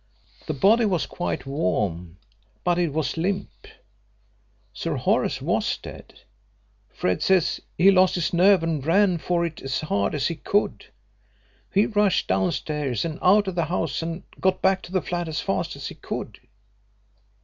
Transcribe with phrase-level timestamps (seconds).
[0.47, 2.17] The body was quite warm,
[2.63, 3.51] but it was limp.
[4.73, 6.21] Sir Horace was dead.
[6.91, 10.87] Fred says he lost his nerve and ran for it as hard as he could.
[11.71, 15.27] He rushed down stairs and out of the house and got back to the flat
[15.27, 16.39] as fast as he could.